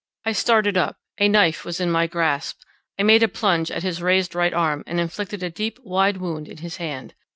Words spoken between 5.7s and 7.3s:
wide wound in his hand.